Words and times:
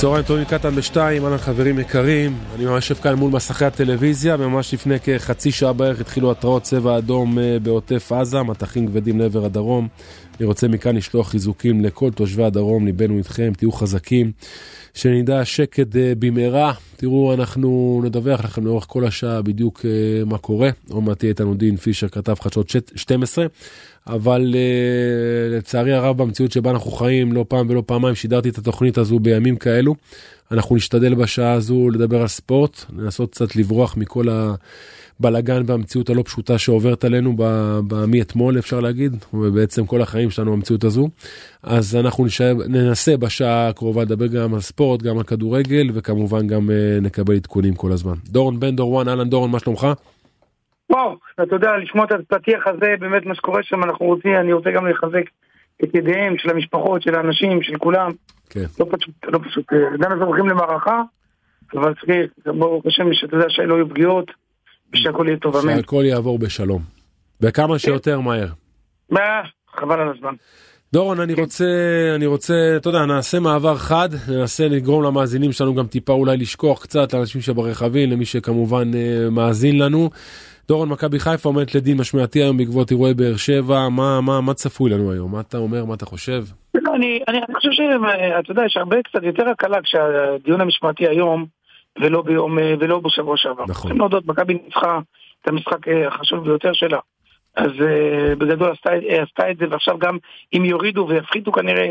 צהריים 0.00 0.24
טובים 0.24 0.44
קטן 0.44 0.74
בשתיים, 0.74 1.24
אהלן 1.24 1.38
חברים 1.38 1.78
יקרים, 1.78 2.38
אני 2.54 2.64
ממש 2.64 2.90
יושב 2.90 3.02
כאן 3.02 3.14
מול 3.14 3.30
מסכי 3.30 3.64
הטלוויזיה, 3.64 4.36
וממש 4.38 4.74
לפני 4.74 5.00
כחצי 5.00 5.52
שעה 5.52 5.72
בערך 5.72 6.00
התחילו 6.00 6.30
התרעות 6.30 6.62
צבע 6.62 6.98
אדום 6.98 7.38
אה, 7.38 7.56
בעוטף 7.62 8.12
עזה, 8.12 8.42
מטחים 8.42 8.86
כבדים 8.86 9.18
לעבר 9.18 9.44
הדרום. 9.44 9.88
אני 10.40 10.46
רוצה 10.46 10.68
מכאן 10.68 10.96
לשלוח 10.96 11.28
חיזוקים 11.28 11.84
לכל 11.84 12.10
תושבי 12.10 12.44
הדרום, 12.44 12.86
ליבנו 12.86 13.18
איתכם, 13.18 13.52
תהיו 13.56 13.72
חזקים, 13.72 14.32
שנדע 14.94 15.44
שקט 15.44 15.96
אה, 15.96 16.12
במהרה. 16.18 16.72
תראו, 16.96 17.34
אנחנו 17.34 18.00
נדווח 18.04 18.44
לכם 18.44 18.66
לאורך 18.66 18.84
כל 18.88 19.06
השעה 19.06 19.42
בדיוק 19.42 19.84
אה, 19.84 20.24
מה 20.24 20.38
קורה. 20.38 20.70
עוד 20.90 21.02
מעט 21.02 21.18
תהיה 21.18 21.28
איתנו 21.28 21.54
דין 21.54 21.76
פישר, 21.76 22.08
כתב 22.08 22.34
חדשות 22.40 22.72
12. 22.94 23.46
אבל 24.06 24.54
uh, 24.54 25.56
לצערי 25.56 25.92
הרב 25.92 26.22
במציאות 26.22 26.52
שבה 26.52 26.70
אנחנו 26.70 26.90
חיים 26.90 27.32
לא 27.32 27.44
פעם 27.48 27.66
ולא 27.70 27.82
פעמיים 27.86 28.14
שידרתי 28.14 28.48
את 28.48 28.58
התוכנית 28.58 28.98
הזו 28.98 29.18
בימים 29.18 29.56
כאלו. 29.56 29.94
אנחנו 30.50 30.76
נשתדל 30.76 31.14
בשעה 31.14 31.52
הזו 31.52 31.90
לדבר 31.90 32.20
על 32.20 32.28
ספורט, 32.28 32.84
לנסות 32.98 33.30
קצת 33.30 33.56
לברוח 33.56 33.96
מכל 33.96 34.28
הבלגן 35.20 35.62
והמציאות 35.66 36.10
הלא 36.10 36.22
פשוטה 36.22 36.58
שעוברת 36.58 37.04
עלינו 37.04 37.36
מאתמול 38.08 38.58
אפשר 38.58 38.80
להגיד, 38.80 39.12
ובעצם 39.34 39.86
כל 39.86 40.02
החיים 40.02 40.30
שלנו 40.30 40.52
במציאות 40.52 40.84
הזו. 40.84 41.08
אז 41.62 41.96
אנחנו 41.96 42.24
נשאר, 42.24 42.52
ננסה 42.68 43.16
בשעה 43.16 43.68
הקרובה 43.68 44.02
לדבר 44.02 44.26
גם 44.26 44.54
על 44.54 44.60
ספורט, 44.60 45.02
גם 45.02 45.18
על 45.18 45.24
כדורגל, 45.24 45.86
וכמובן 45.94 46.46
גם 46.46 46.68
uh, 46.68 47.04
נקבל 47.04 47.34
עדכונים 47.34 47.74
כל 47.74 47.92
הזמן. 47.92 48.14
דורון 48.28 48.60
בן 48.60 48.76
דורואן, 48.76 49.08
אהלן 49.08 49.28
דורון, 49.28 49.50
מה 49.50 49.58
שלומך? 49.58 49.86
וואו, 50.90 51.16
אתה 51.42 51.54
יודע, 51.56 51.76
לשמוע 51.76 52.04
את 52.04 52.12
הפתיח 52.12 52.66
הזה, 52.66 52.94
באמת 53.00 53.26
מה 53.26 53.34
שקורה 53.34 53.62
שם, 53.62 53.84
אנחנו 53.84 54.06
רוצים, 54.06 54.34
אני 54.34 54.52
רוצה 54.52 54.70
גם 54.70 54.86
לחזק 54.86 55.24
את 55.84 55.94
ידיהם 55.94 56.38
של 56.38 56.50
המשפחות, 56.50 57.02
של 57.02 57.14
האנשים, 57.14 57.62
של 57.62 57.76
כולם. 57.78 58.10
כן. 58.50 58.64
לא 58.80 58.86
פשוט, 58.90 59.14
לא 59.24 59.38
פשוט. 59.38 59.72
עדיין 59.72 60.12
אנחנו 60.12 60.24
הולכים 60.24 60.48
למערכה, 60.48 61.02
אבל 61.74 61.94
צריך, 61.94 62.30
ברוך 62.46 62.86
השם, 62.86 63.04
שאתה 63.12 63.36
יודע 63.36 63.46
שלא 63.48 63.74
יהיו 63.74 63.88
פגיעות, 63.88 64.30
ושהכול 64.92 65.28
יהיה 65.28 65.38
טוב, 65.38 65.56
אמן. 65.56 65.76
שהכל 65.76 66.02
יעבור 66.06 66.38
בשלום. 66.38 66.82
וכמה 67.40 67.78
שיותר 67.78 68.20
מהר. 68.20 68.48
מה? 69.10 69.42
חבל 69.76 70.00
על 70.00 70.08
הזמן. 70.16 70.34
דורון, 70.92 71.20
אני 71.20 71.34
רוצה, 71.34 71.64
אני 72.14 72.26
רוצה, 72.26 72.54
אתה 72.76 72.88
יודע, 72.88 73.06
נעשה 73.06 73.40
מעבר 73.40 73.76
חד, 73.76 74.08
ננסה 74.28 74.68
לגרום 74.68 75.02
למאזינים 75.04 75.52
שלנו 75.52 75.74
גם 75.74 75.86
טיפה 75.86 76.12
אולי 76.12 76.36
לשכוח 76.36 76.82
קצת, 76.82 77.14
לאנשים 77.14 77.40
שברכבים, 77.40 78.10
למי 78.10 78.24
שכמובן 78.24 78.94
אה, 78.94 79.30
מאזין 79.30 79.78
לנו. 79.78 80.10
דורון 80.68 80.88
מכבי 80.88 81.18
חיפה 81.18 81.48
עומדת 81.48 81.74
לדין 81.74 81.96
משמעתי 81.98 82.42
היום 82.42 82.56
בעקבות 82.56 82.90
אירועי 82.90 83.14
באר 83.14 83.36
שבע, 83.36 83.88
מה, 83.88 84.20
מה, 84.20 84.40
מה 84.40 84.54
צפוי 84.54 84.90
לנו 84.90 85.12
היום? 85.12 85.32
מה 85.32 85.40
אתה 85.40 85.58
אומר, 85.58 85.84
מה 85.84 85.94
אתה 85.94 86.06
חושב? 86.06 86.44
לא, 86.74 86.94
אני, 86.94 87.20
אני, 87.28 87.38
אני 87.38 87.54
חושב 87.54 87.70
שאתה 87.72 88.52
יודע, 88.52 88.62
יש 88.66 88.76
הרבה 88.76 88.96
קצת 89.02 89.22
יותר 89.22 89.48
הקלה 89.48 89.82
כשהדיון 89.82 90.60
המשמעתי 90.60 91.08
היום 91.08 91.46
ולא 91.98 92.22
ביום, 92.22 92.58
ולא 92.80 92.98
בשבוע 92.98 93.36
שעבר. 93.36 93.62
נכון. 93.62 93.74
צריכים 93.74 93.98
להודות, 93.98 94.26
מכבי 94.26 94.54
ניצחה 94.54 94.98
את 95.42 95.48
המשחק 95.48 95.88
אה, 95.88 96.08
החשוב 96.08 96.44
ביותר 96.44 96.72
שלה. 96.72 96.98
אז 97.56 97.70
uh, 97.70 98.38
בגדול 98.38 98.70
עשתה, 98.70 98.90
עשתה 99.22 99.50
את 99.50 99.56
זה, 99.56 99.64
ועכשיו 99.70 99.98
גם 99.98 100.18
אם 100.52 100.64
יורידו 100.64 101.06
ויפחיתו 101.08 101.52
כנראה 101.52 101.90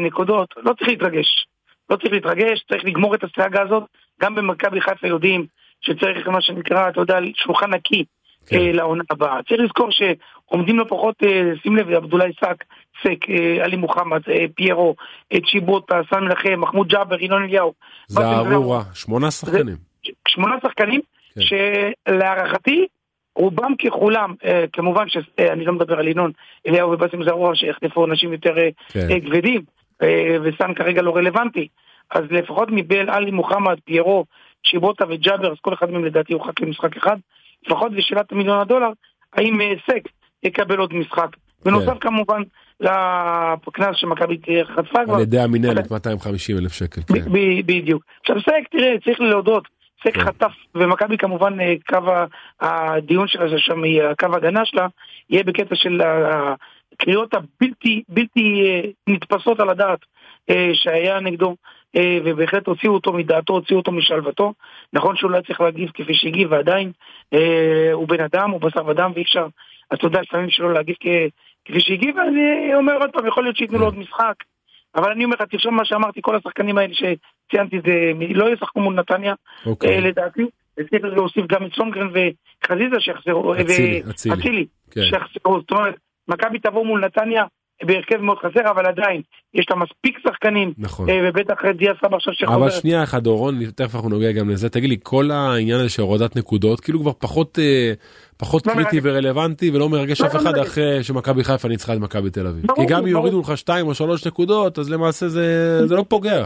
נקודות, 0.00 0.54
לא 0.56 0.72
צריך 0.72 0.88
להתרגש. 0.88 1.46
לא 1.90 1.96
צריך 1.96 2.12
להתרגש, 2.12 2.64
צריך 2.68 2.84
לגמור 2.84 3.14
את 3.14 3.24
הסאגה 3.24 3.62
הזאת. 3.62 3.82
גם 4.22 4.34
במכבי 4.34 4.80
חיפה 4.80 5.06
יודעים 5.06 5.46
שצריך 5.80 6.28
מה 6.28 6.40
שנקרא, 6.40 6.88
אתה 6.88 7.00
יודע, 7.00 7.18
שולחן 7.34 7.74
נקי 7.74 8.04
כן. 8.46 8.56
אה, 8.56 8.72
לעונה 8.72 9.04
הבאה. 9.10 9.42
צריך 9.48 9.60
לזכור 9.60 9.88
שעומדים 10.50 10.78
לא 10.78 10.84
פחות, 10.88 11.14
אה, 11.22 11.50
שים 11.62 11.76
לב, 11.76 11.90
עבדולאי 11.90 12.32
סאק, 12.40 12.64
סק, 13.02 13.30
אה, 13.30 13.64
עלי 13.64 13.76
מוחמד, 13.76 14.20
פיירו, 14.54 14.94
צ'יבוטה, 15.50 16.00
סן 16.10 16.24
מנחם, 16.24 16.60
מחמוד 16.60 16.88
ג'אבר, 16.88 17.22
ינון 17.22 17.42
אליהו. 17.42 17.72
זערורה, 18.08 18.82
שמונה 18.94 19.30
שחקנים. 19.30 19.76
שמונה 20.28 20.56
שחקנים, 20.62 21.00
כן. 21.34 21.40
שלהערכתי, 22.08 22.86
רובם 23.36 23.74
ככולם, 23.76 24.34
כמובן 24.72 25.04
שאני 25.08 25.64
לא 25.64 25.72
מדבר 25.72 25.98
על 25.98 26.08
ינון 26.08 26.32
אליהו 26.66 26.90
ובאסם 26.90 27.24
זערורה 27.24 27.56
שיחטפו 27.56 28.04
עונשים 28.04 28.32
יותר 28.32 28.54
כן. 28.88 29.20
כבדים, 29.20 29.62
וסן 30.42 30.74
כרגע 30.74 31.02
לא 31.02 31.16
רלוונטי. 31.16 31.68
אז 32.10 32.24
לפחות 32.30 32.68
מבל 32.72 33.10
עלי 33.10 33.30
מוחמד, 33.30 33.76
פיירו, 33.84 34.24
צ'יבוטה 34.62 35.04
וג'אבר, 35.08 35.52
אז 35.52 35.58
כל 35.60 35.74
אחד 35.74 35.90
מהם 35.90 36.04
לדעתי 36.04 36.32
יורחק 36.32 36.60
למשחק 36.60 36.96
אחד. 36.96 37.16
לפחות 37.66 37.92
לשאלת 37.92 38.32
המיליון 38.32 38.60
הדולר, 38.60 38.90
האם 39.32 39.60
אה, 39.60 39.72
סק 39.90 40.08
יקבל 40.42 40.78
עוד 40.78 40.94
משחק. 40.94 41.36
בנוסף 41.64 41.92
כן. 41.92 41.98
כמובן 41.98 42.42
לקנס 42.80 43.96
שמכבי 43.96 44.38
חטפה 44.64 45.04
כבר. 45.04 45.14
על 45.14 45.20
ידי 45.20 45.40
המינהלת 45.40 45.90
250 45.90 46.56
אלף 46.58 46.72
שקל, 46.72 47.00
כן. 47.00 47.32
בדיוק. 47.66 48.02
עכשיו 48.20 48.40
סק, 48.40 48.68
תראה, 48.70 48.94
צריך 49.04 49.20
להודות, 49.20 49.68
סק 50.04 50.14
כן. 50.14 50.24
חטף, 50.24 50.52
ומכבי 50.74 51.18
כמובן, 51.18 51.60
אה, 51.60 51.74
קו 51.88 51.98
הדיון 52.60 53.28
שלה 53.28 53.58
שם, 53.58 53.82
הקו 54.10 54.26
ההגנה 54.32 54.64
שלה, 54.64 54.86
יהיה 55.30 55.42
בקטע 55.42 55.74
של 55.74 56.00
הקריאות 56.02 57.34
הבלתי 57.34 58.02
בלתי 58.08 58.62
אה, 58.64 58.80
נתפסות 59.06 59.60
על 59.60 59.70
הדעת 59.70 59.98
שהיה 60.74 61.20
נגדו. 61.20 61.56
אה, 61.96 62.18
ובהחלט 62.24 62.66
הוציאו 62.66 62.94
אותו 62.94 63.12
מדעתו, 63.12 63.52
הוציאו 63.52 63.78
אותו 63.78 63.92
משלוותו. 63.92 64.52
נכון 64.92 65.16
שהוא 65.16 65.30
לא 65.30 65.36
היה 65.36 65.42
צריך 65.42 65.60
להגיב 65.60 65.90
כפי 65.94 66.14
שהגיב, 66.14 66.52
ועדיין 66.52 66.92
אה, 67.34 67.92
הוא 67.92 68.08
בן 68.08 68.20
אדם, 68.20 68.50
הוא 68.50 68.60
בשר 68.60 68.86
ודם, 68.86 69.10
ואי 69.14 69.22
אפשר, 69.22 69.46
אתה 69.94 70.06
יודע, 70.06 70.20
לפעמים 70.20 70.50
שלא 70.50 70.74
להגיב 70.74 70.96
כפי 71.64 71.80
שהגיב, 71.80 72.16
ואני 72.16 72.74
אומר 72.74 72.96
עוד 73.00 73.10
פעם, 73.10 73.26
יכול 73.26 73.42
להיות 73.42 73.56
שייתנו 73.56 73.78
לו 73.78 73.84
עוד 73.84 73.98
משחק. 73.98 74.34
אבל 74.94 75.10
אני 75.10 75.24
אומר 75.24 75.36
לך, 75.40 75.42
תרשום 75.42 75.76
מה 75.76 75.84
שאמרתי, 75.84 76.20
כל 76.22 76.36
השחקנים 76.36 76.78
האלה 76.78 76.94
שציינתי, 76.94 77.80
זה 77.86 78.12
לא 78.34 78.52
ישחקו 78.52 78.80
מול 78.80 78.94
נתניה, 78.94 79.34
okay. 79.34 79.68
אוקיי. 79.68 79.94
אה, 79.94 80.00
לדעתי. 80.00 80.46
וצריך 80.78 81.04
להוסיף 81.04 81.46
גם 81.48 81.66
את 81.66 81.72
סונגרן 81.74 82.08
וחזיזה 82.08 83.00
שיחזרו, 83.00 83.54
ואצילי, 84.08 84.66
כן. 84.90 85.00
שיחזרו, 85.00 85.60
זאת 85.60 85.70
אומרת, 85.70 85.94
מכבי 86.28 86.58
תבוא 86.58 86.86
מול 86.86 87.04
נתניה 87.04 87.44
בהרכב 87.82 88.16
מאוד 88.16 88.38
חסר, 88.38 88.70
אבל 88.70 88.86
עדיין, 88.86 89.22
יש 89.54 89.66
לה 89.70 89.76
מספיק 89.76 90.18
שחקנים, 90.26 90.72
נכון. 90.78 91.10
אה, 91.10 91.14
ובטח 91.28 91.54
דיה 91.78 91.92
סבא 92.04 92.16
עכשיו 92.16 92.34
שחוברת. 92.34 92.56
אבל 92.56 92.70
שנייה 92.70 93.02
אחת 93.02 93.22
דורון, 93.22 93.64
תכף 93.70 93.94
אנחנו 93.94 94.08
נוגע 94.08 94.32
גם 94.32 94.50
לזה, 94.50 94.68
תגיד 94.68 94.90
לי, 94.90 94.96
כל 95.02 95.30
העניין 95.30 95.80
הזה 95.80 95.88
של 95.88 96.02
הורדת 96.02 96.36
נקודות, 96.36 96.80
כאילו 96.80 97.00
כבר 97.00 97.12
פחות, 97.18 97.58
אה, 97.58 97.92
פחות 98.36 98.66
לא 98.66 98.72
קריטי 98.72 99.00
ורלוונטי, 99.02 99.70
ולא 99.70 99.88
מרגש 99.88 100.20
לא 100.20 100.26
אף 100.26 100.36
אחד 100.36 100.58
אחרי 100.58 101.02
שמכבי 101.02 101.44
חיפה 101.44 101.68
ניצחה 101.68 101.94
את 101.94 101.98
מכבי 101.98 102.30
תל 102.30 102.46
אביב. 102.46 102.64
כי 102.76 102.86
גם 102.86 103.02
אם 103.02 103.06
יורידו 103.06 103.40
לך 103.40 103.58
2 103.58 103.86
או 103.86 103.94
3 103.94 104.26
נקודות, 104.26 104.78
אז 104.78 104.90
למעשה 104.90 105.28
זה, 105.28 105.86
זה 105.86 105.96
לא 105.96 106.04
פוגע. 106.08 106.44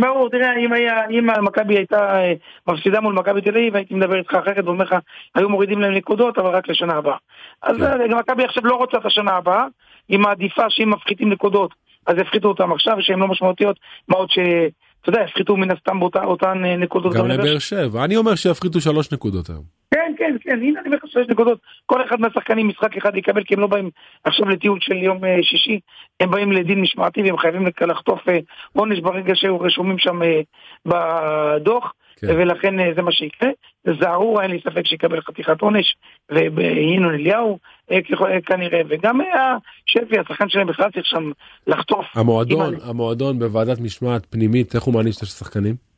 ברור, 0.00 0.30
תראה, 0.30 0.56
אם 0.56 0.72
היה, 0.72 1.06
אם 1.10 1.44
מכבי 1.44 1.76
הייתה 1.76 2.20
אה, 2.20 2.32
מפסידה 2.66 3.00
מול 3.00 3.14
מכבי 3.14 3.40
תל 3.40 3.50
אביב, 3.50 3.76
הייתי 3.76 3.94
מדבר 3.94 4.18
איתך 4.18 4.34
אחרת 4.34 4.64
ואומר 4.64 4.84
לך, 4.84 4.94
היו 5.34 5.48
מורידים 5.48 5.80
להם 5.80 5.94
נקודות, 5.94 6.38
אבל 6.38 6.48
רק 6.48 6.68
לשנה 6.68 6.94
הבאה. 6.94 7.16
אז 7.62 7.76
כן. 7.76 8.14
מכבי 8.14 8.44
עכשיו 8.44 8.66
לא 8.66 8.74
רוצה 8.76 8.98
את 8.98 9.06
השנה 9.06 9.32
הבאה, 9.32 9.64
היא 10.08 10.18
מעדיפה 10.18 10.62
שאם 10.68 10.90
מפחיתים 10.90 11.32
נקודות, 11.32 11.74
אז 12.06 12.18
יפחיתו 12.18 12.48
אותם 12.48 12.72
עכשיו, 12.72 12.96
שהן 13.00 13.18
לא 13.18 13.28
משמעותיות, 13.28 13.76
מה 14.08 14.16
עוד 14.16 14.30
ש... 14.30 14.38
אתה 15.00 15.10
יודע, 15.10 15.22
יפחיתו 15.22 15.56
מן 15.56 15.70
הסתם 15.70 16.00
באותן 16.00 16.64
אה, 16.64 16.76
נקודות. 16.76 17.12
גם 17.12 17.26
לבאר 17.26 17.58
שבע, 17.58 18.04
אני 18.04 18.16
אומר 18.16 18.34
שיפחיתו 18.34 18.80
שלוש 18.80 19.12
נקודות 19.12 19.50
היום. 19.50 19.81
כן, 20.22 20.36
כן, 20.40 20.58
הנה 20.62 20.80
אני 20.80 20.86
אומר 20.86 20.96
לך 20.96 21.02
שלוש 21.06 21.26
נקודות. 21.28 21.58
כל 21.86 22.04
אחד 22.04 22.20
מהשחקנים 22.20 22.68
משחק 22.68 22.96
אחד 22.96 23.16
יקבל, 23.16 23.44
כי 23.44 23.54
הם 23.54 23.60
לא 23.60 23.66
באים 23.66 23.90
עכשיו 24.24 24.48
לטיול 24.48 24.78
של 24.80 24.96
יום 24.96 25.24
אה, 25.24 25.38
שישי, 25.42 25.80
הם 26.20 26.30
באים 26.30 26.52
לדין 26.52 26.80
משמעתי 26.80 27.22
והם 27.22 27.38
חייבים 27.38 27.66
לחטוף 27.80 28.28
אה, 28.28 28.38
עונש 28.72 29.00
ברגע 29.00 29.32
שהיו 29.34 29.60
רשומים 29.60 29.98
שם 29.98 30.20
בדוח. 30.86 31.92
כן. 32.22 32.26
ולכן 32.30 32.80
אה, 32.80 32.90
זה 32.96 33.02
מה 33.02 33.12
שיקרה. 33.12 33.48
זערורה, 34.00 34.42
אין 34.42 34.50
לי 34.50 34.60
ספק 34.60 34.86
שיקבל 34.86 35.20
חתיכת 35.20 35.60
עונש, 35.60 35.96
וינון 36.30 37.14
אליהו 37.14 37.58
אה, 37.90 37.96
אה, 37.96 38.40
כנראה, 38.40 38.80
וגם 38.88 39.20
שפי, 39.86 40.18
השחקן 40.18 40.48
שלהם 40.48 40.66
בכלל 40.66 40.90
צריך 40.90 41.06
שם 41.06 41.30
לחטוף. 41.66 42.06
המועדון, 42.14 42.74
המועדון 42.84 43.38
בוועדת 43.38 43.80
משמעת 43.80 44.26
פנימית, 44.30 44.74
איך 44.74 44.82
הוא 44.82 44.94
מעניש 44.94 45.16
את 45.16 45.22
השחקנים? 45.22 45.91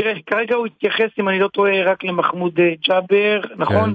תראה, 0.00 0.14
כרגע 0.26 0.56
הוא 0.56 0.66
התייחס, 0.66 1.10
אם 1.18 1.28
אני 1.28 1.38
לא 1.38 1.48
טועה, 1.48 1.82
רק 1.84 2.04
למחמוד 2.04 2.60
אה, 2.60 2.72
ג'אבר, 2.88 3.40
נכון? 3.56 3.94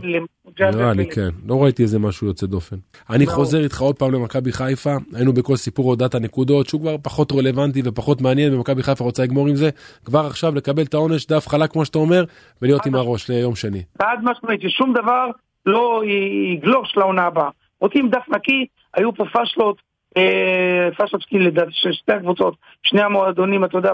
כן. 0.55 0.69
נראה 0.75 0.93
לי 0.93 1.09
כן, 1.09 1.29
לא 1.47 1.63
ראיתי 1.63 1.83
איזה 1.83 1.99
משהו 1.99 2.27
יוצא 2.27 2.47
דופן. 2.47 2.75
אני 3.09 3.25
חוזר 3.25 3.63
איתך 3.63 3.81
עוד 3.81 3.95
פעם 3.95 4.11
למכבי 4.11 4.51
חיפה, 4.51 4.95
היינו 5.15 5.33
בכל 5.33 5.55
סיפור 5.55 5.85
הודעת 5.85 6.15
הנקודות, 6.15 6.67
שהוא 6.67 6.81
כבר 6.81 6.95
פחות 7.03 7.31
רלוונטי 7.31 7.81
ופחות 7.85 8.21
מעניין, 8.21 8.53
ומכבי 8.53 8.83
חיפה 8.83 9.03
רוצה 9.03 9.23
לגמור 9.23 9.47
עם 9.47 9.55
זה, 9.55 9.69
כבר 10.05 10.25
עכשיו 10.25 10.55
לקבל 10.55 10.83
את 10.83 10.93
העונש 10.93 11.25
דף 11.25 11.47
חלק 11.47 11.71
כמו 11.71 11.85
שאתה 11.85 11.97
אומר, 11.97 12.23
ולהיות 12.61 12.85
עם 12.85 12.95
הראש 12.95 13.29
ליום 13.29 13.55
שני. 13.55 13.83
חד 14.01 14.17
משמעית, 14.23 14.61
ששום 14.61 14.93
דבר 14.93 15.29
לא 15.65 16.01
יגלוש 16.53 16.97
לעונה 16.97 17.23
הבאה. 17.23 17.49
רוצים 17.81 18.09
דף 18.09 18.25
נקי, 18.35 18.65
היו 18.93 19.15
פה 19.15 19.25
פשלות, 19.33 19.81
אה, 20.17 20.89
פשלות 20.97 21.21
של 21.69 21.91
שתי 21.91 22.13
הקבוצות, 22.13 22.55
שני 22.83 23.01
המועדונים, 23.01 23.65
אתה 23.65 23.77
יודע, 23.77 23.93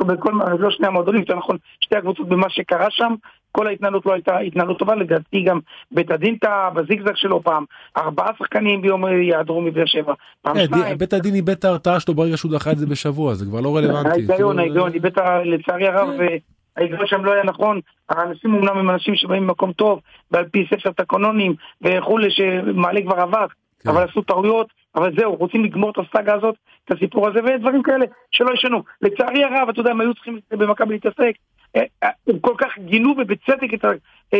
בכל, 0.00 0.32
לא 0.58 0.70
שני 0.70 0.86
המועדונים, 0.86 1.20
יותר 1.20 1.34
נכון, 1.36 1.56
שתי 1.80 1.96
הקבוצות 1.96 2.28
במה 2.28 2.50
שקרה 2.50 2.86
שם, 2.90 3.14
כל 3.52 3.66
ההתנהלות 3.66 4.06
לא 4.06 4.12
הייתה 4.12 4.38
התנהלות 4.38 4.78
טובה, 4.78 4.94
לדעתי 4.94 5.42
גם 5.42 5.60
בית 5.90 6.10
הדין 6.10 6.36
טעה 6.36 6.70
בזיגזג 6.70 7.16
שלו 7.16 7.42
פעם, 7.42 7.64
ארבעה 7.96 8.30
שחקנים 8.38 8.82
ביום 8.82 9.04
יעדרו 9.22 9.60
מבאר 9.60 9.86
שבע, 9.86 10.14
פעם 10.42 10.56
אה, 10.56 10.64
שניים. 10.64 10.98
בית 10.98 11.12
הדין 11.12 11.34
איבד 11.34 11.50
את 11.50 11.64
ההרתעה 11.64 12.00
שלו 12.00 12.14
ברגע 12.14 12.36
שהוא 12.36 12.52
דחה 12.52 12.72
את 12.72 12.78
זה 12.78 12.86
בשבוע, 12.86 13.34
זה 13.34 13.44
כבר 13.46 13.60
לא 13.60 13.76
רלוונטי. 13.76 14.08
ההיגיון, 14.08 14.36
כאילו, 14.38 14.58
ההיגיון, 14.58 14.92
איבד, 14.92 15.18
ה- 15.18 15.44
לצערי 15.44 15.88
הרב, 15.88 16.08
כן. 16.18 16.36
ההיגיון 16.76 17.06
שם 17.06 17.24
לא 17.24 17.32
היה 17.32 17.44
נכון. 17.44 17.80
האנשים 18.08 18.54
אומנם 18.54 18.78
הם 18.78 18.90
אנשים 18.90 19.14
שבאים 19.16 19.42
ממקום 19.42 19.72
טוב, 19.72 20.00
ועל 20.30 20.44
פי 20.44 20.66
ספר 20.70 20.90
תקנונים 20.90 21.54
וכולי, 21.82 22.28
שמעלה 22.30 23.02
כבר 23.02 23.22
אבק, 23.22 23.52
כן. 23.82 23.90
אבל 23.90 24.02
עשו 24.02 24.22
טעויות, 24.22 24.66
אבל 24.94 25.12
זהו, 25.18 25.34
רוצים 25.34 25.64
לגמור 25.64 25.90
את 25.90 25.96
הסאגה 25.98 26.34
הזאת, 26.34 26.54
את 26.84 26.96
הסיפור 26.96 27.28
הזה, 27.28 27.38
ודברים 27.44 27.82
כאלה 27.82 28.04
שלא 28.30 28.54
ישנו. 28.54 28.82
לצערי 29.02 29.44
הרב, 29.44 29.68
אתה 29.68 29.80
יודע, 29.80 29.90
הם 29.90 30.00
היו 30.00 30.14
צריכים 30.14 30.38
במכבי 30.50 30.94
להתעסק, 30.94 31.32
אה, 31.76 31.82
אה, 32.02 32.08
הם 32.26 32.38
כל 32.38 32.54
כך 32.58 32.68
גינו 32.78 33.14
ובצדק 33.18 33.74
את 33.74 33.84
ה- 33.84 33.90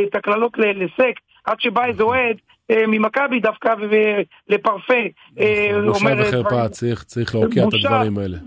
את 0.08 0.14
הקללות 0.14 0.52
לסק, 0.58 1.14
עד 1.44 1.60
שבא 1.60 1.84
איזה 1.84 2.02
אוהד 2.02 2.36
אה, 2.70 2.86
ממכבי 2.88 3.40
דווקא 3.40 3.74
ולפרפה, 4.48 4.94
בושה 5.86 6.04
וחרפה, 6.20 6.68
צריך 6.68 7.02
צריך 7.02 7.34
להוקיע 7.34 7.62
את. 7.68 7.74
הדברים 7.74 8.18
האלה. 8.18 8.38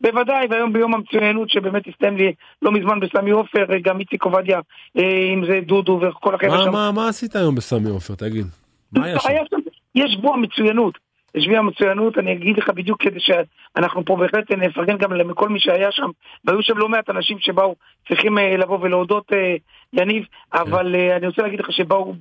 בוודאי, 0.00 0.46
והיום 0.50 0.72
ביום 0.72 0.94
המצוינות 0.94 1.50
שבאמת 1.50 1.82
הסתיים 1.88 2.16
לי 2.16 2.32
לא 2.62 2.72
מזמן 2.72 3.00
בסמי 3.00 3.30
עופר, 3.30 3.64
גם 3.82 4.00
איציק 4.00 4.22
עובדיה, 4.24 4.60
אה, 4.98 5.02
אם 5.34 5.44
זה 5.46 5.60
דודו 5.66 6.00
וכל 6.02 6.34
החבר'ה 6.34 6.64
שם. 6.64 6.72
מה- 6.72 6.92
מה 6.92 7.08
עשית 7.08 7.36
היום 7.36 7.54
בסמי 7.54 7.90
עופר, 7.90 8.14
תגיד? 8.14 8.46
מה? 8.92 9.04
היה 9.06 9.18
שם- 9.50 9.56
יש 9.94 10.16
בו 10.16 10.34
המצוינות. 10.34 11.05
יש 11.36 11.46
בי 11.46 11.56
המצוינות, 11.56 12.18
אני 12.18 12.32
אגיד 12.32 12.58
לך 12.58 12.70
בדיוק 12.70 13.02
כדי 13.02 13.20
שאנחנו 13.20 14.04
פה 14.04 14.16
בהחלט 14.16 14.50
נפרגן 14.50 14.96
גם 14.96 15.12
לכל 15.12 15.48
מי 15.48 15.60
שהיה 15.60 15.92
שם, 15.92 16.10
והיו 16.44 16.62
שם 16.62 16.78
לא 16.78 16.88
מעט 16.88 17.10
אנשים 17.10 17.38
שבאו, 17.40 17.74
צריכים 18.08 18.38
אה, 18.38 18.56
לבוא 18.56 18.78
ולהודות, 18.80 19.32
אה, 19.32 19.56
יניב. 19.92 20.24
אבל 20.52 20.94
אה, 20.94 21.16
אני 21.16 21.26
רוצה 21.26 21.42
להגיד 21.42 21.60
לך 21.60 21.72
שבאו 21.72 22.14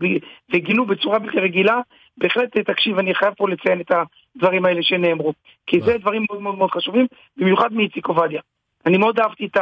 וגינו 0.53 0.85
בצורה 0.85 1.19
בלתי 1.19 1.39
רגילה, 1.39 1.79
בהחלט 2.17 2.57
תקשיב, 2.57 2.97
אני 2.97 3.15
חייב 3.15 3.33
פה 3.38 3.50
לציין 3.50 3.81
את 3.81 3.91
הדברים 4.35 4.65
האלה 4.65 4.83
שנאמרו, 4.83 5.33
כי 5.67 5.81
זה 5.81 5.97
דברים 5.97 6.25
מאוד 6.29 6.41
מאוד 6.41 6.57
מאוד 6.57 6.71
חשובים, 6.71 7.06
במיוחד 7.38 7.73
מאיציק 7.73 8.07
עובדיה. 8.07 8.41
אני 8.85 8.97
מאוד 8.97 9.19
אהבתי 9.19 9.45
את 9.45 9.57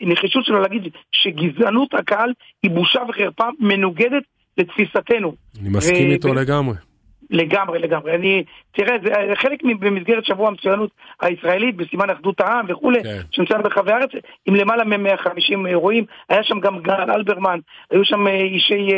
הנחישות 0.00 0.44
שלו 0.44 0.60
להגיד 0.60 0.82
שגזענות 1.12 1.94
הקהל 1.94 2.32
היא 2.62 2.70
בושה 2.70 3.00
וחרפה 3.08 3.44
מנוגדת 3.58 4.22
לתפיסתנו. 4.58 5.34
אני 5.60 5.68
מסכים 5.68 6.10
איתו 6.10 6.34
לגמרי. 6.34 6.87
לגמרי, 7.30 7.78
לגמרי. 7.78 8.14
אני, 8.14 8.44
תראה, 8.72 8.96
זה 9.02 9.36
חלק 9.36 9.58
במסגרת 9.80 10.24
שבוע 10.24 10.48
המצוינות 10.48 10.90
הישראלית, 11.20 11.76
בסימן 11.76 12.10
אחדות 12.10 12.40
העם 12.40 12.66
וכולי, 12.68 13.02
כן. 13.02 13.20
שנמצא 13.30 13.58
ברחבי 13.58 13.92
הארץ, 13.92 14.10
עם 14.46 14.54
למעלה 14.54 14.84
מ-150 14.84 15.66
אירועים. 15.66 16.04
היה 16.28 16.42
שם 16.42 16.60
גם 16.60 16.78
גל 16.78 17.10
אלברמן, 17.10 17.58
היו 17.90 18.04
שם 18.04 18.26
אה, 18.26 18.32
אישי, 18.40 18.88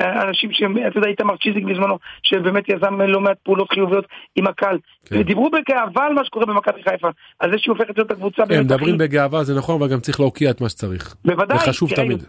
אה, 0.00 0.22
אנשים 0.22 0.52
שהם, 0.52 0.76
אתה 0.86 0.98
יודע, 0.98 1.08
איתמר 1.08 1.36
צ'יזיק 1.36 1.64
בזמנו, 1.64 1.98
שבאמת 2.22 2.68
יזם 2.68 3.00
לא 3.00 3.20
מעט 3.20 3.36
פעולות 3.42 3.70
חיוביות 3.72 4.04
עם 4.36 4.46
הקהל. 4.46 4.78
כן. 5.04 5.16
ודיברו 5.18 5.50
בגאווה 5.50 6.06
על 6.06 6.12
מה 6.12 6.24
שקורה 6.24 6.46
במכבי 6.46 6.82
חיפה, 6.82 7.08
על 7.38 7.50
זה 7.52 7.58
שהיא 7.58 7.72
הופכת 7.72 7.96
להיות 7.98 8.10
הקבוצה 8.10 8.42
כן, 8.46 8.60
מדברים 8.60 8.94
הכי- 8.94 9.04
בגאווה, 9.08 9.44
זה 9.44 9.54
נכון, 9.58 9.82
אבל 9.82 9.92
גם 9.92 10.00
צריך 10.00 10.20
להוקיע 10.20 10.50
את 10.50 10.60
מה 10.60 10.68
שצריך. 10.68 11.14
בוודאי. 11.24 11.58
זה 11.58 11.64
חשוב 11.64 11.90
תמיד. 11.94 12.22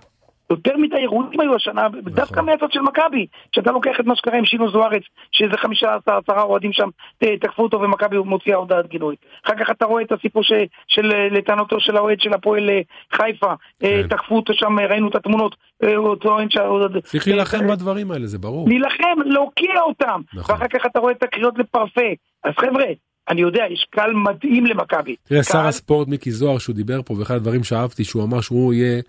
יותר 0.52 0.78
מדי 0.78 0.96
אירועים 0.96 1.40
היו 1.40 1.56
השנה, 1.56 1.88
דווקא 2.04 2.40
מהצד 2.42 2.72
של 2.72 2.82
מכבי. 2.82 3.26
כשאתה 3.52 3.72
לוקח 3.72 4.00
את 4.00 4.06
מה 4.06 4.16
שקרה 4.16 4.38
עם 4.38 4.46
שינו 4.46 4.72
זוארץ, 4.72 5.04
שאיזה 5.32 5.58
חמישה 5.58 5.96
עשר, 5.96 6.18
עשרה 6.18 6.44
אוהדים 6.44 6.74
שם 6.74 6.90
תקפו 7.18 7.64
אותו 7.64 7.82
ומכבי 7.82 8.18
מוציאה 8.18 8.56
הודעת 8.56 8.88
גינוי. 8.88 9.16
אחר 9.46 9.54
כך 9.60 9.72
אתה 9.72 9.86
רואה 9.86 10.04
את 10.04 10.12
הסיפור 10.12 10.44
ש- 10.44 10.70
של, 10.88 11.12
לטענתו 11.32 11.80
של 11.80 11.98
האוהד 11.98 12.22
של 12.22 12.34
הפועל 12.34 12.70
אה, 12.70 12.82
חיפה, 13.14 13.54
אה, 13.84 14.02
כן. 14.04 14.08
תקפו 14.08 14.36
אותו 14.36 14.54
שם, 14.54 14.80
ראינו 14.80 15.10
את 15.10 15.16
התמונות, 15.16 15.56
אה, 15.84 15.96
הוא 15.96 16.16
טוען 16.16 16.50
שה... 16.50 16.62
צריך 17.04 17.28
להילחם 17.28 17.68
בדברים 17.68 18.12
האלה, 18.12 18.28
זה 18.28 18.38
ברור. 18.38 18.70
להילחם, 18.70 19.22
להוקיע 19.26 19.82
אותם. 19.82 20.22
נכון. 20.34 20.56
ואחר 20.56 20.68
כך 20.68 20.86
אתה 20.86 21.00
רואה 21.00 21.12
את 21.12 21.24
הקריאות 21.24 21.60
לפרפה. 21.60 22.10
אז 22.44 22.54
חבר'ה, 22.60 22.86
אני 23.30 23.42
יודע, 23.42 23.64
יש 23.70 23.88
קהל 23.90 24.14
מדהים 24.14 24.66
למכבי. 24.66 25.16
תראה, 25.24 25.44
שר 25.44 25.68
הספורט 25.68 26.08
מיקי 26.08 26.32
זוהר, 26.32 26.58
שהוא 26.58 26.76
דיבר 26.76 27.02
פה, 27.02 27.14
ואחד 27.20 27.36
הדברים 27.36 27.64
שאהבתי, 27.64 28.04
שהוא 28.04 28.24
אמר 28.24 28.42
שהוא 28.42 28.74
יהיה... 28.74 29.02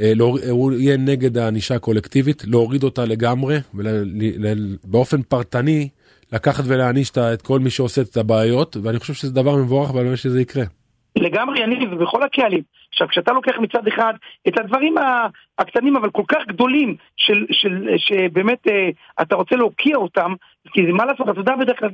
אה, 0.00 0.12
להור- 0.14 0.38
הוא 0.50 0.72
יהיה 0.72 0.96
נגד 0.96 1.38
הענישה 1.38 1.74
הקולקטיבית, 1.74 2.42
להוריד 2.46 2.82
אותה 2.82 3.04
לגמרי, 3.04 3.58
ובאופן 3.74 5.22
פרטני 5.22 5.88
לקחת 6.32 6.64
ולהעניש 6.66 7.10
את 7.10 7.42
כל 7.42 7.60
מי 7.60 7.70
שעושה 7.70 8.02
את 8.02 8.16
הבעיות, 8.16 8.76
ואני 8.82 8.98
חושב 8.98 9.14
שזה 9.14 9.32
דבר 9.32 9.56
מבורך, 9.56 9.94
ואני 9.94 10.10
חושב 10.16 10.22
שזה 10.22 10.40
יקרה. 10.40 10.64
לגמרי 11.18 11.60
יניב, 11.62 11.92
ובכל 11.92 12.22
הקהלים. 12.22 12.62
עכשיו, 12.92 13.08
כשאתה 13.08 13.32
לוקח 13.32 13.52
מצד 13.60 13.88
אחד 13.88 14.14
את 14.48 14.58
הדברים 14.58 14.94
הקטנים 15.58 15.96
אבל 15.96 16.10
כל 16.10 16.22
כך 16.28 16.38
גדולים, 16.48 16.96
של, 17.16 17.46
של, 17.50 17.88
שבאמת 17.96 18.66
אה, 18.68 18.88
אתה 19.22 19.36
רוצה 19.36 19.56
להוקיע 19.56 19.96
אותם, 19.96 20.32
כי 20.72 20.86
זה 20.86 20.92
מה 20.92 21.04
לעשות, 21.04 21.28
אתה 21.28 21.40
יודע 21.40 21.56
בדרך 21.60 21.78
כלל 21.78 21.88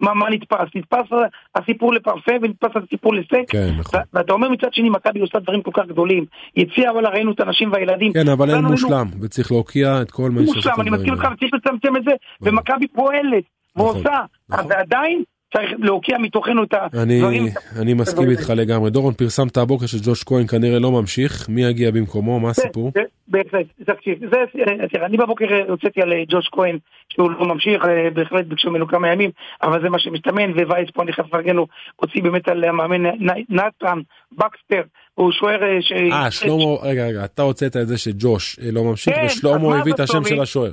מה, 0.00 0.14
מה 0.14 0.30
נתפס. 0.30 0.68
נתפס 0.74 1.16
הסיפור 1.54 1.94
לפרפה 1.94 2.32
ונתפס 2.42 2.70
הסיפור 2.84 3.14
לסק. 3.14 3.44
כן, 3.48 3.70
נכון. 3.78 4.00
ו- 4.00 4.02
ואתה 4.12 4.32
אומר 4.32 4.48
מצד 4.48 4.74
שני, 4.74 4.90
מכבי 4.90 5.20
עושה 5.20 5.38
דברים 5.38 5.62
כל 5.62 5.70
כך 5.74 5.86
גדולים. 5.86 6.24
יציאה, 6.56 6.92
וואלה, 6.92 7.08
ראינו 7.08 7.32
את 7.32 7.40
הנשים 7.40 7.72
והילדים. 7.72 8.12
כן, 8.12 8.28
אבל 8.28 8.50
אין 8.50 8.64
מושלם, 8.64 9.06
וצריך 9.22 9.52
להוקיע 9.52 10.02
את 10.02 10.10
כל 10.10 10.30
מי 10.30 10.46
שעושה 10.46 10.56
מושלם, 10.56 10.80
אני 10.80 10.90
מסכים 10.90 11.12
איתך. 11.12 11.28
וצריך 11.32 11.54
לצמצם 11.54 11.96
את 11.96 12.04
זה, 12.04 12.12
ומכבי 12.42 12.88
פועלת 12.88 13.44
נכון, 13.76 13.86
ועושה, 13.96 14.20
נכון. 14.48 14.66
ועדיין 14.68 15.22
צריך 15.52 15.70
להוקיע 15.78 16.18
מתוכנו 16.18 16.64
את 16.64 16.74
הדברים. 16.74 17.46
אני 17.80 17.94
מסכים 17.94 18.30
איתך 18.30 18.50
לגמרי. 18.56 18.90
דורון, 18.90 19.14
פרסמת 19.14 19.56
הבוקר 19.56 19.86
שג'וש 19.86 20.24
כהן 20.24 20.46
כנראה 20.46 20.78
לא 20.78 20.90
ממשיך, 20.92 21.48
מי 21.48 21.64
יגיע 21.64 21.90
במקומו, 21.90 22.40
מה 22.40 22.50
הסיפור? 22.50 22.92
בהחלט, 23.28 23.66
תקשיב, 23.84 24.18
אה, 24.34 25.06
אני 25.06 25.16
בבוקר 25.16 25.44
הוצאתי 25.68 26.02
על 26.02 26.12
אה, 26.12 26.22
ג'וש 26.28 26.48
כהן, 26.52 26.78
שהוא 27.08 27.30
לא 27.30 27.44
ממשיך, 27.46 27.82
אה, 27.84 28.10
בהחלט 28.14 28.46
ביקשו 28.46 28.70
ממנו 28.70 28.86
כמה 28.88 29.08
ימים, 29.12 29.30
אבל 29.62 29.82
זה 29.82 29.88
מה 29.88 29.98
שמסתמן, 29.98 30.50
ווייס 30.50 30.88
פה 30.94 31.02
אני 31.02 31.12
חייב 31.12 31.26
לפרגן 31.26 31.56
לו, 31.56 31.66
הוציא 31.96 32.22
באמת 32.22 32.48
על 32.48 32.64
המאמן 32.64 33.02
נתן 33.48 33.98
בקסטר, 34.32 34.82
הוא 35.14 35.32
שוער 35.32 35.58
ש... 35.80 35.92
אה, 35.92 36.30
שלמה, 36.30 36.54
רגע, 36.82 37.06
רגע, 37.06 37.24
אתה 37.24 37.42
הוצאת 37.42 37.76
את 37.76 37.88
זה 37.88 37.98
שג'וש 37.98 38.58
לא 38.72 38.84
ממשיך, 38.84 39.14
כן, 39.14 39.26
ושלמה 39.26 39.68
מה 39.68 39.78
הביא 39.80 39.92
את 39.94 40.00
השם? 40.00 40.24
של 40.24 40.40
השוער. 40.40 40.70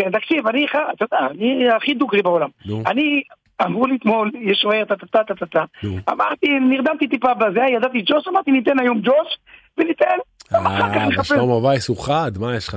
כן, 0.00 0.10
תקשיב, 0.10 0.46
אני, 0.46 0.68
ח- 0.68 0.76
אתה 0.96 1.04
יודע, 1.04 1.26
אני 1.30 1.68
הכי 1.76 1.94
דוגרי 1.94 2.22
בעולם. 2.22 2.48
אני, 2.86 3.22
אמרו 3.64 3.86
לי 3.86 3.96
אתמול, 4.00 4.30
יש 4.40 4.58
שוער, 4.62 4.84
טה-טה-טה, 4.84 5.24
טה-טה-טה. 5.24 5.64
נו. 5.82 5.96
אמרתי, 6.10 6.46
נרדמתי 6.60 7.08
טיפה 7.08 7.34
בזה, 7.34 7.60
ידעתי 7.76 8.02
ג'וש, 8.06 8.28
אמרתי, 8.28 8.50
ניתן 8.50 8.78
היום 8.78 9.00
ג'וש, 9.00 9.38
וניתן, 9.78 10.06
אה. 10.54 11.08
ושלמה 11.20 11.56
וייס 11.56 11.88
הוא 11.88 12.04
חד, 12.04 12.32
מה 12.40 12.56
יש 12.56 12.68
לך? 12.68 12.74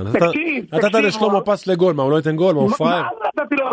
נתת- 0.72 0.94
לשלמה 0.94 1.40
פס 1.40 1.66
לגול, 1.66 1.94
מה 1.94 2.02
הוא 2.02 2.10
לא 2.12 2.16
ייתן 2.16 2.36
גול? 2.36 2.54
מה 2.54 2.60
הוא 2.60 2.70
פראייר? 2.70 3.04
לו? 3.50 3.66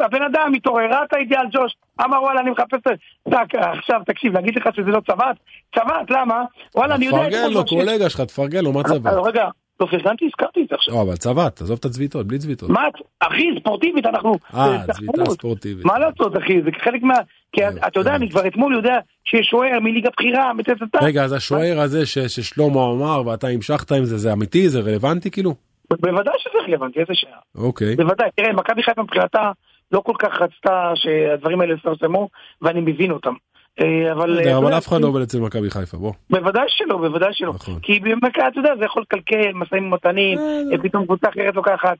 הבן 0.00 0.22
אדם 0.22 0.52
התעורר, 0.56 0.84
ראה 0.90 1.04
את 1.04 1.12
האידיאל 1.12 1.46
ג'וש, 1.52 1.72
אמר 2.04 2.22
וואלה 2.22 2.40
אני 2.40 2.50
מחפש 2.50 2.74
את 2.74 2.80
זה. 3.24 3.38
עכשיו 3.78 4.00
תקשיב, 4.06 4.32
להגיד 4.34 4.56
לך 4.56 4.68
שזה 4.76 4.90
לא 4.90 5.00
צבט? 5.06 5.36
צבט, 5.74 6.10
למה? 6.10 6.44
וואלה 6.74 6.94
אני 6.94 7.04
יודע... 7.06 7.18
תפרגן 7.18 7.50
לו, 7.52 7.64
קולגה 7.66 8.10
שלך, 8.10 8.20
תפרגן 8.20 8.64
לו, 8.64 8.72
מה 8.72 8.82
צבא? 8.84 9.10
רגע, 9.10 9.48
לא 9.82 9.86
פרגנתי, 9.86 10.24
הזכרתי 10.26 10.62
את 10.62 10.68
זה 10.68 10.74
עכשיו. 10.74 10.94
לא, 10.94 11.02
אבל 11.02 11.16
צבט, 11.16 11.60
עזוב 11.60 11.78
את 11.80 11.84
הצביטות, 11.84 12.26
בלי 12.26 12.38
צביטות. 12.38 12.70
מה, 12.70 12.80
אחי, 13.20 13.48
ספורטיבית, 13.60 14.06
אנחנו... 14.06 14.34
אה, 14.54 14.78
צביטה 14.92 15.12
תחרות. 15.12 15.38
ספורטיבית. 15.38 15.84
מה 15.84 15.98
לעשות, 15.98 16.36
אחי, 16.36 16.62
זה 16.62 16.70
חלק 16.84 17.02
מה... 17.02 17.14
כי 17.52 17.64
אה, 17.64 17.70
אתה 17.86 18.00
יודע, 18.00 18.10
אה. 18.10 18.16
אני 18.16 18.30
כבר 18.30 18.46
אתמול 18.46 18.74
יודע 18.74 18.98
שיש 19.24 19.46
שוער 19.46 19.80
מליגה 19.80 20.10
בכירה, 20.10 20.52
מטטטה. 20.52 20.98
רגע, 21.02 21.24
אז 21.24 21.32
השוער 21.32 21.80
הזה 21.80 22.06
ששלמה 22.06 22.84
אמר 22.92 23.22
ואתה 23.26 23.48
המשכת 23.48 23.92
עם 23.92 24.04
זה, 24.04 24.18
זה 24.18 24.32
אמיתי? 24.32 24.68
זה 24.68 24.80
רלוונטי 24.80 25.30
כאילו? 25.30 25.54
בוודאי 25.90 26.34
שזה 26.38 26.58
רלוונטי, 26.68 27.00
איזה 27.00 27.14
שעה. 27.14 27.38
אוקיי. 27.54 27.96
בוודאי, 27.96 28.28
תראה, 28.36 28.52
מכבי 28.52 28.82
חיפה 28.82 29.02
מבחינתה 29.02 29.52
לא 29.92 30.00
כל 30.00 30.14
כך 30.18 30.40
רצתה 30.40 30.92
שהדברים 30.94 31.60
האלה 31.60 31.74
יפרסמו, 31.74 32.28
ואני 32.62 32.80
מבין 32.80 33.10
אותם. 33.10 33.34
אה, 33.80 34.12
אבל... 34.12 34.40
אה, 34.40 34.58
אבל 34.58 34.78
אף 34.78 34.88
אחד 34.88 35.00
לא 35.00 35.06
עובד 35.06 35.22
אצל 35.22 35.40
מכבי 35.40 35.70
חיפה, 35.70 35.96
בוא. 35.96 36.12
בוודאי 36.30 36.64
שלא, 36.68 36.96
בוודאי 36.96 37.28
שלא. 37.32 37.52
נכון. 37.54 37.78
כי 37.82 38.00
במכבי, 38.00 38.42
אתה 38.48 38.58
יודע, 38.58 38.70
זה 38.78 38.84
יכול 38.84 39.02
לקלקל 39.02 39.52
משאים 39.54 39.86
ומתנים, 39.86 40.38
אה, 40.38 40.78
פתאום 40.82 41.04
קבוצה 41.04 41.28
אחרת 41.28 41.54
לוקחת. 41.54 41.96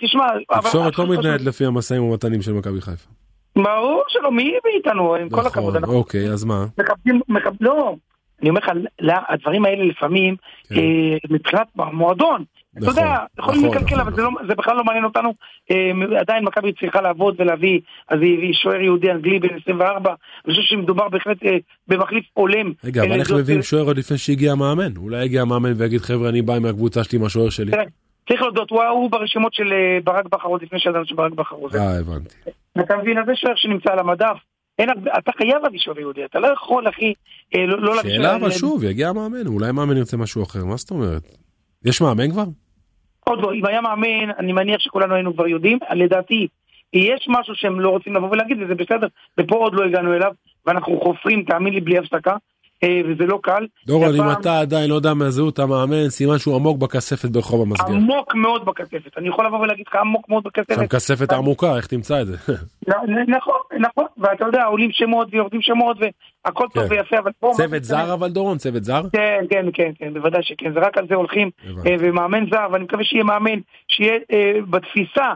תשמע. 0.00 0.24
התקשורת 0.50 0.98
לא 0.98 1.06
מתנהלת 1.06 1.40
לפי 1.40 1.64
המשאים 1.64 2.02
ומתנים 2.02 2.42
של 2.42 2.52
מכבי 2.52 2.80
חיפה. 2.80 3.08
ברור 3.56 4.02
שלא, 4.08 4.32
מי 4.32 4.54
מאיתנו, 4.64 5.14
עם 5.14 5.28
כל 5.28 5.46
הכבוד. 5.46 5.64
נכון, 5.64 5.76
אנחנו 5.76 5.94
אוקיי, 5.94 6.28
אז 6.28 6.44
מה? 6.44 6.66
מכבדים, 6.78 7.20
לא. 7.60 7.94
אני 8.42 8.50
אומר 8.50 8.60
לך, 8.60 8.70
לא, 9.00 9.14
הדברים 9.28 9.64
האלה 9.64 9.84
לפעמים, 9.84 10.36
כן. 10.68 10.74
מבחינת 11.30 11.66
המועדון, 11.78 12.44
אתה 12.78 12.86
נכון, 12.86 13.02
יודע, 13.02 13.16
יכולים 13.38 13.60
נכון, 13.60 13.70
לקלקל, 13.76 13.86
נכון, 13.94 14.00
אבל 14.00 14.14
זה 14.16 14.22
לא- 14.22 14.30
זה 14.48 14.54
בכלל 14.54 14.76
לא 14.76 14.84
מעניין 14.84 15.04
אותנו. 15.04 15.34
אה, 15.70 15.90
עדיין 16.20 16.44
מכבי 16.44 16.72
צריכה 16.72 17.00
לעבוד 17.00 17.34
ולהביא, 17.38 17.80
אז 18.08 18.18
היא 18.22 18.54
שוער 18.54 18.80
יהודי 18.80 19.10
אנגלי 19.10 19.38
בן 19.38 19.48
24, 19.62 20.14
אני 20.44 20.54
חושב 20.54 20.62
שמדובר 20.62 21.08
בהחלט 21.08 21.42
אה, 21.44 21.56
במחליף 21.88 22.24
הולם. 22.34 22.72
רגע, 22.84 23.02
אבל 23.02 23.12
אה, 23.12 23.16
איך 23.16 23.30
מביאים 23.32 23.62
שוער 23.62 23.84
עוד 23.84 23.98
לפני 23.98 24.18
שהגיע 24.18 24.52
המאמן? 24.52 24.96
אולי 24.96 25.24
יגיע 25.24 25.42
המאמן 25.42 25.72
ויגיד, 25.76 26.00
חבר'ה, 26.00 26.28
אני 26.28 26.42
בא 26.42 26.58
מהקבוצה 26.58 27.04
שלי 27.04 27.18
עם 27.18 27.24
השוער 27.24 27.50
שלי. 27.50 27.72
צריך 28.28 28.42
להודות, 28.42 28.70
הוא 28.70 28.82
הוא 28.82 29.10
ברשימות 29.10 29.54
של 29.54 29.72
אה, 29.72 29.98
ברק 30.04 30.24
בכר 30.26 30.48
עוד 30.48 30.62
לפני 30.62 30.78
שידענו 30.80 31.06
שברק 31.06 31.32
בכר 31.32 31.56
זה. 31.70 31.78
אה, 31.80 31.98
הבנתי. 31.98 32.34
אתה 32.80 32.96
מבין, 32.96 33.18
אז 33.18 33.26
זה 33.26 33.32
שוער 33.36 33.54
שנמצא 33.56 33.92
על 33.92 33.98
המדף, 33.98 34.36
אין 34.78 34.90
הרבה, 34.90 35.10
אתה 35.18 35.32
חייב 35.38 35.62
להביא 35.62 35.78
שוער 35.78 35.98
יהודי, 36.00 36.24
אתה 36.24 36.38
לא 36.40 36.46
יכול, 36.46 36.88
אחי, 36.88 37.12
אה, 37.54 37.66
לא, 37.66 37.80
לא 37.80 37.96
להביא 37.96 38.10
שאלה 38.10 38.36
אבל 38.36 38.50
שוב, 38.50 38.84
יגיע 38.84 39.12
מאמן, 39.12 39.46
אולי 39.46 39.72
מאמן 39.72 39.96
ירצה 39.96 40.16
משהו 40.16 40.42
אחר, 40.42 40.64
מה 40.64 40.76
זאת 40.76 40.90
אומרת? 40.90 41.22
יש 41.84 42.00
מאמן 42.00 42.30
כבר? 42.30 42.44
עוד 43.28 43.42
לא, 43.42 43.52
אם 43.52 43.66
היה 43.66 43.80
מאמן, 43.80 44.30
אני 44.38 44.52
מניח 44.52 44.80
שכולנו 44.80 45.14
היינו 45.14 45.34
כבר 45.34 45.46
יודעים, 45.46 45.78
לדעתי, 45.94 46.48
יש 46.92 47.26
משהו 47.28 47.54
שהם 47.54 47.80
לא 47.80 47.90
רוצים 47.90 48.14
לבוא 48.14 48.28
ולהגיד, 48.30 48.62
וזה 48.62 48.74
בסדר, 48.74 49.06
ופה 49.38 49.56
עוד 49.56 49.74
לא 49.74 49.84
הגענו 49.84 50.14
אליו, 50.14 50.32
ואנחנו 50.66 51.00
חופרים, 51.00 51.42
תאמין 51.42 51.74
לי, 51.74 51.80
בלי 51.80 51.98
הפסקה. 51.98 52.36
אה, 52.84 53.00
וזה 53.08 53.24
לא 53.26 53.38
קל. 53.42 53.66
דורון, 53.86 54.14
אם 54.14 54.32
אתה 54.40 54.60
עדיין 54.60 54.90
לא 54.90 54.94
יודע 54.94 55.14
מהזהות 55.14 55.58
המאמן, 55.58 56.08
סימן 56.08 56.38
שהוא 56.38 56.56
עמוק 56.56 56.78
בכספת 56.78 57.28
ברחוב 57.28 57.62
המסגר. 57.62 57.94
עמוק 57.94 58.34
מאוד 58.34 58.64
בכספת, 58.64 59.18
אני 59.18 59.28
יכול 59.28 59.46
לבוא 59.46 59.58
ולהגיד 59.58 59.84
לך 59.88 59.96
עמוק 59.96 60.28
מאוד 60.28 60.44
בכספת. 60.44 60.74
שם 60.74 60.86
כספת 60.86 61.32
עמוקה, 61.32 61.76
איך 61.76 61.86
תמצא 61.86 62.22
את 62.22 62.26
זה? 62.26 62.36
נכון, 63.36 63.60
נכון, 63.80 64.04
ואתה 64.18 64.44
יודע, 64.44 64.64
עולים 64.64 64.90
שמות 64.92 65.28
ויורדים 65.32 65.62
שמות 65.62 65.96
והכל 66.44 66.66
טוב 66.74 66.88
כן. 66.88 66.94
ויפה, 66.94 67.18
אבל 67.18 67.30
פה... 67.40 67.50
צוות 67.56 67.84
זר 67.84 68.14
אבל 68.14 68.28
דורון, 68.28 68.58
צוות 68.58 68.84
זר? 68.84 69.02
כן, 69.12 69.44
כן, 69.50 69.66
כן, 69.74 69.92
כן, 69.98 70.14
בוודאי 70.14 70.42
שכן, 70.42 70.72
זה 70.72 70.80
רק 70.80 70.98
על 70.98 71.06
זה 71.08 71.14
הולכים, 71.14 71.50
אה, 71.86 71.96
ומאמן 71.98 72.44
זר, 72.50 72.66
ואני 72.72 72.84
מקווה 72.84 73.04
שיהיה 73.04 73.24
מאמן, 73.24 73.58
שיהיה 73.88 74.18
אה, 74.32 74.52
בתפיסה. 74.70 75.32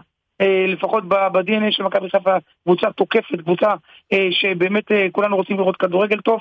לפחות 0.69 1.09
ב-DNA 1.09 1.71
של 1.71 1.83
מכבי 1.83 2.11
חיפה, 2.11 2.37
קבוצה 2.65 2.87
תוקפת, 2.97 3.41
קבוצה 3.45 3.69
שבאמת 4.31 4.85
כולנו 5.13 5.37
רוצים 5.37 5.57
לראות 5.57 5.77
כדורגל 5.77 6.21
טוב. 6.21 6.41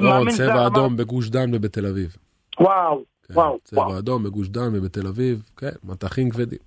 לא, 0.00 0.30
צבע 0.30 0.66
אדום 0.66 0.96
בגוש 0.96 1.28
דן 1.28 1.54
ובתל 1.54 1.86
אביב. 1.86 2.16
וואו, 2.60 3.02
כן, 3.28 3.34
וואו. 3.34 3.58
צבע 3.64 3.98
אדום 3.98 4.22
בגוש 4.24 4.48
דן 4.48 4.76
ובתל 4.76 5.06
אביב, 5.06 5.42
כן, 5.56 5.70
מטחים 5.84 6.30
כבדים. 6.30 6.58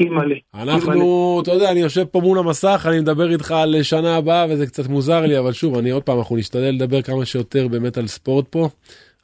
אימא'לה. 0.00 0.34
אנחנו, 0.54 1.40
אתה 1.42 1.52
יודע, 1.52 1.70
אני 1.70 1.80
יושב 1.80 2.04
פה 2.04 2.20
מול 2.20 2.38
המסך, 2.38 2.86
אני 2.90 3.00
מדבר 3.00 3.32
איתך 3.32 3.50
על 3.50 3.82
שנה 3.82 4.16
הבאה 4.16 4.46
וזה 4.50 4.66
קצת 4.66 4.88
מוזר 4.88 5.20
לי, 5.20 5.38
אבל 5.38 5.52
שוב, 5.52 5.78
אני 5.78 5.90
עוד 5.90 6.02
פעם, 6.02 6.18
אנחנו 6.18 6.36
נשתדל 6.36 6.70
לדבר 6.70 7.02
כמה 7.02 7.24
שיותר 7.24 7.68
באמת 7.68 7.98
על 7.98 8.06
ספורט 8.06 8.48
פה, 8.48 8.68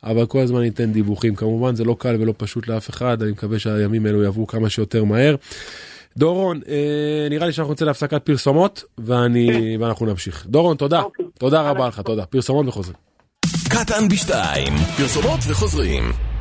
אבל 0.04 0.26
כל 0.26 0.38
הזמן 0.38 0.60
ניתן 0.60 0.92
דיווחים. 0.92 1.34
כמובן, 1.34 1.74
זה 1.74 1.84
לא 1.84 1.96
קל 1.98 2.16
ולא 2.20 2.34
פשוט 2.36 2.68
לאף 2.68 2.90
אחד, 2.90 3.22
אני 3.22 3.30
מקווה 3.30 3.58
שהימים 3.58 4.06
האלו 4.06 4.22
יעברו 4.22 4.46
כמה 4.46 4.70
שיותר 4.70 5.04
מהר. 5.04 5.34
דורון, 6.16 6.60
אה, 6.68 7.28
נראה 7.30 7.46
לי 7.46 7.52
שאנחנו 7.52 7.72
נצא 7.72 7.84
להפסקת 7.84 8.22
פרסומות, 8.22 8.84
ואני, 8.98 9.48
כן. 9.52 9.82
ואנחנו 9.82 10.06
נמשיך. 10.06 10.46
דורון, 10.46 10.76
תודה. 10.76 11.00
אוקיי. 11.02 11.26
תודה 11.38 11.70
רבה 11.70 11.88
לך, 11.88 12.00
תודה. 12.00 12.26
פרסומות 12.26 12.66
וחוזרים. 12.68 12.96
קטן 13.68 14.08
בשתיים, 14.08 14.72
פרסומות 14.96 15.40
וחוזרים. 15.48 16.31